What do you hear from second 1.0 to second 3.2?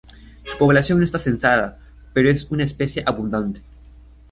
está censada, pero es una especie